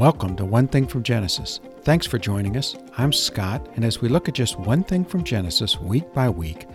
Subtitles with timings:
[0.00, 1.60] Welcome to One Thing from Genesis.
[1.82, 2.74] Thanks for joining us.
[2.96, 6.66] I'm Scott, and as we look at just one thing from Genesis week by week,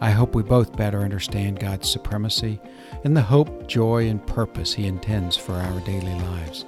[0.00, 2.60] I hope we both better understand God's supremacy
[3.04, 6.64] and the hope, joy, and purpose He intends for our daily lives.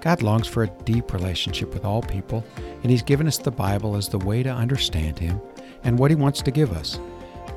[0.00, 2.44] God longs for a deep relationship with all people,
[2.82, 5.40] and He's given us the Bible as the way to understand Him
[5.84, 6.98] and what He wants to give us.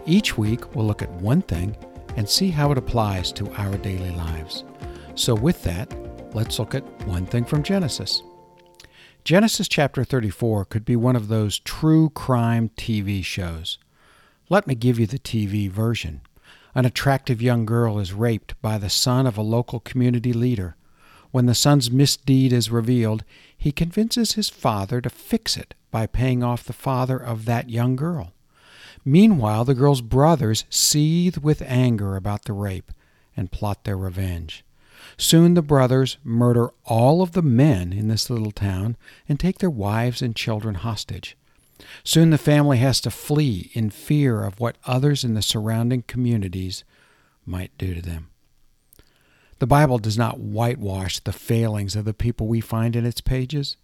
[0.05, 1.75] Each week, we'll look at one thing
[2.16, 4.65] and see how it applies to our daily lives.
[5.15, 5.91] So, with that,
[6.33, 8.23] let's look at one thing from Genesis.
[9.23, 13.77] Genesis chapter 34 could be one of those true crime TV shows.
[14.49, 16.21] Let me give you the TV version.
[16.73, 20.75] An attractive young girl is raped by the son of a local community leader.
[21.31, 23.23] When the son's misdeed is revealed,
[23.55, 27.95] he convinces his father to fix it by paying off the father of that young
[27.95, 28.33] girl.
[29.05, 32.91] Meanwhile, the girl's brothers seethe with anger about the rape
[33.35, 34.63] and plot their revenge.
[35.17, 39.69] Soon the brothers murder all of the men in this little town and take their
[39.69, 41.38] wives and children hostage.
[42.03, 46.83] Soon the family has to flee in fear of what others in the surrounding communities
[47.45, 48.29] might do to them.
[49.59, 53.77] The Bible does not whitewash the failings of the people we find in its pages.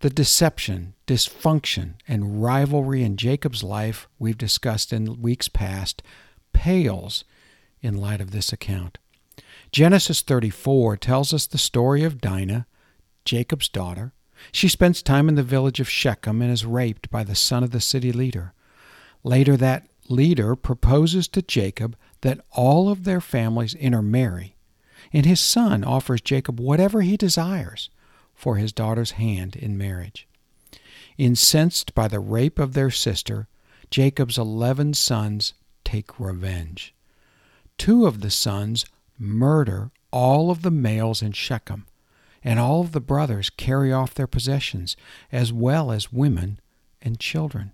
[0.00, 6.02] The deception, dysfunction, and rivalry in Jacob's life we've discussed in weeks past
[6.52, 7.24] pales
[7.82, 8.98] in light of this account.
[9.72, 12.66] Genesis 34 tells us the story of Dinah,
[13.24, 14.12] Jacob's daughter.
[14.52, 17.70] She spends time in the village of Shechem and is raped by the son of
[17.70, 18.52] the city leader.
[19.24, 24.56] Later, that leader proposes to Jacob that all of their families intermarry,
[25.10, 27.88] and his son offers Jacob whatever he desires
[28.34, 30.28] for his daughter's hand in marriage.
[31.16, 33.48] Incensed by the rape of their sister,
[33.90, 36.94] Jacob's eleven sons take revenge.
[37.78, 38.84] Two of the sons
[39.22, 41.86] murder all of the males in Shechem,
[42.44, 44.96] and all of the brothers carry off their possessions,
[45.30, 46.60] as well as women
[47.00, 47.72] and children.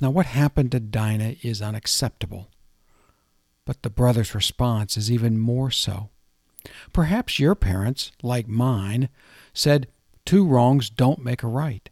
[0.00, 2.48] Now, what happened to Dinah is unacceptable,
[3.64, 6.10] but the brothers' response is even more so.
[6.92, 9.08] Perhaps your parents, like mine,
[9.52, 9.88] said,
[10.24, 11.88] Two wrongs don't make a right.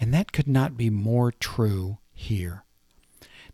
[0.00, 2.63] And that could not be more true here.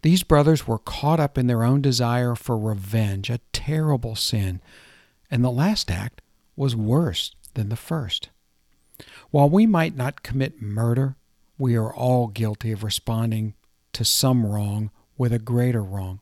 [0.02, 4.60] These brothers were caught up in their own desire for revenge, a terrible sin,
[5.30, 6.22] and the last act
[6.56, 8.30] was worse than the first.
[9.30, 11.16] While we might not commit murder,
[11.58, 13.54] we are all guilty of responding
[13.92, 16.20] to some wrong with a greater wrong.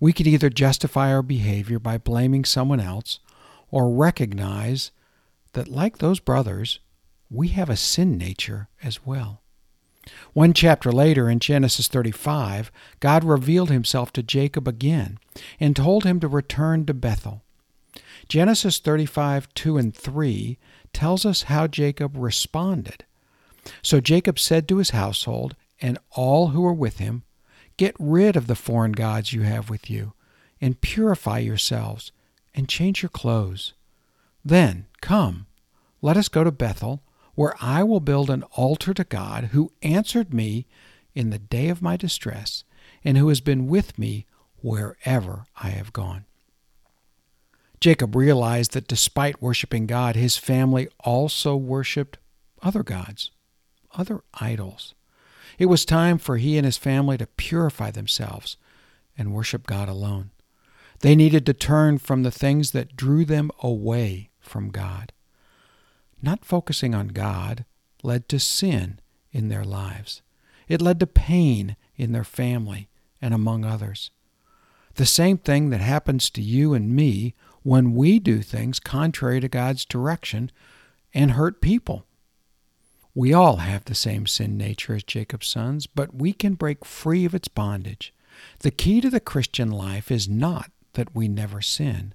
[0.00, 3.20] We could either justify our behavior by blaming someone else
[3.70, 4.90] or recognize
[5.52, 6.80] that, like those brothers,
[7.30, 9.41] we have a sin nature as well.
[10.32, 15.18] One chapter later, in Genesis 35, God revealed himself to Jacob again
[15.60, 17.42] and told him to return to Bethel.
[18.28, 20.58] Genesis 35, 2 and 3
[20.92, 23.04] tells us how Jacob responded.
[23.82, 27.22] So Jacob said to his household and all who were with him,
[27.76, 30.12] Get rid of the foreign gods you have with you,
[30.60, 32.12] and purify yourselves,
[32.54, 33.72] and change your clothes.
[34.44, 35.46] Then, come,
[36.00, 37.02] let us go to Bethel,
[37.34, 40.66] where I will build an altar to God, who answered me
[41.14, 42.64] in the day of my distress,
[43.04, 44.26] and who has been with me
[44.60, 46.24] wherever I have gone.
[47.80, 52.18] Jacob realized that despite worshiping God, his family also worshiped
[52.62, 53.32] other gods,
[53.92, 54.94] other idols.
[55.58, 58.56] It was time for he and his family to purify themselves
[59.18, 60.30] and worship God alone.
[61.00, 65.12] They needed to turn from the things that drew them away from God.
[66.22, 67.64] Not focusing on God
[68.02, 69.00] led to sin
[69.32, 70.22] in their lives.
[70.68, 72.88] It led to pain in their family
[73.20, 74.10] and among others.
[74.94, 79.48] The same thing that happens to you and me when we do things contrary to
[79.48, 80.50] God's direction
[81.14, 82.04] and hurt people.
[83.14, 87.24] We all have the same sin nature as Jacob's sons, but we can break free
[87.24, 88.14] of its bondage.
[88.60, 92.14] The key to the Christian life is not that we never sin,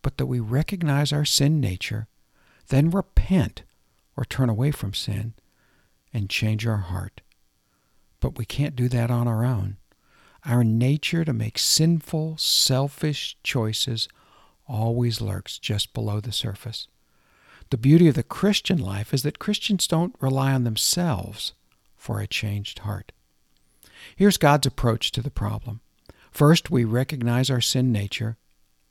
[0.00, 2.08] but that we recognize our sin nature,
[2.68, 3.62] then repent
[4.16, 5.34] or turn away from sin
[6.12, 7.20] and change our heart.
[8.20, 9.76] But we can't do that on our own.
[10.44, 14.08] Our nature to make sinful, selfish choices
[14.66, 16.88] always lurks just below the surface.
[17.70, 21.54] The beauty of the Christian life is that Christians don't rely on themselves
[21.96, 23.12] for a changed heart.
[24.16, 25.80] Here's God's approach to the problem.
[26.30, 28.36] First, we recognize our sin nature,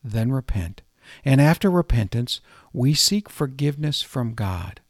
[0.04, 0.82] then repent.
[1.24, 2.42] And after repentance,
[2.74, 4.82] we seek forgiveness from God.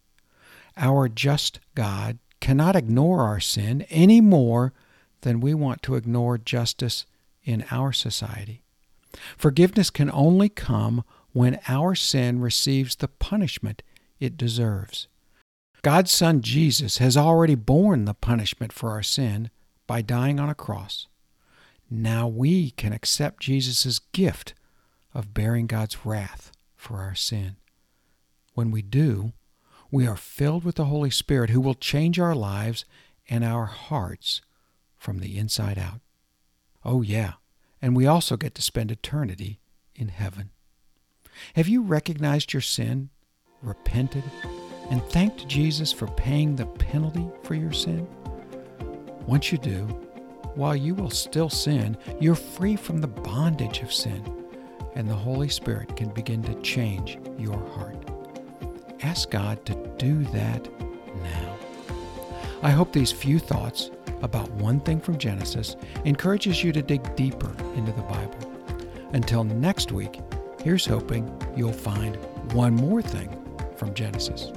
[0.78, 4.74] Our just God cannot ignore our sin any more
[5.22, 7.06] than we want to ignore justice
[7.44, 8.64] in our society.
[9.38, 11.04] Forgiveness can only come
[11.34, 13.84] when our sin receives the punishment
[14.20, 15.08] it deserves.
[15.82, 19.50] God's Son Jesus has already borne the punishment for our sin
[19.88, 21.08] by dying on a cross.
[21.90, 24.54] Now we can accept Jesus' gift
[25.14, 27.58] of bearing God's wrath for our sin.
[28.54, 29.34] When we do,
[29.92, 32.86] we are filled with the Holy Spirit who will change our lives
[33.30, 34.42] and our hearts
[34.98, 36.00] from the inside out.
[36.84, 37.34] Oh, yeah,
[37.82, 39.60] and we also get to spend eternity
[39.96, 40.52] in heaven.
[41.56, 43.10] Have you recognized your sin,
[43.62, 44.24] repented,
[44.90, 48.08] and thanked Jesus for paying the penalty for your sin?
[49.26, 49.86] Once you do,
[50.56, 54.41] while you will still sin, you're free from the bondage of sin,
[54.96, 57.98] and the Holy Spirit can begin to change your heart.
[59.02, 60.68] Ask God to do that
[61.24, 61.58] now.
[62.62, 63.90] I hope these few thoughts
[64.22, 68.38] about one thing from Genesis encourages you to dig deeper into the Bible.
[69.14, 70.20] Until next week,
[70.64, 72.18] here's hoping you'll find
[72.54, 73.36] one more thing
[73.78, 74.52] from Genesis.